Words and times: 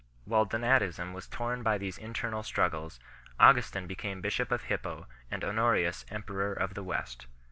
While 0.25 0.47
Donatism 0.47 1.13
was 1.13 1.27
torn 1.27 1.61
by 1.61 1.77
these 1.77 1.99
internal 1.99 2.41
struggles, 2.41 2.99
Augustin 3.39 3.85
became 3.85 4.19
bishop 4.19 4.51
of 4.51 4.63
Hippo 4.63 5.05
and 5.29 5.43
Honorius 5.43 6.05
emperor 6.09 6.53
of 6.53 6.73
the 6.73 6.83
West. 6.83 7.27